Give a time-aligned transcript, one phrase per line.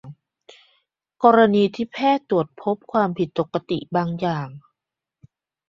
[1.23, 4.47] กรณีที่แพทย์ตรวจพบความผิดปกติบางอย่าง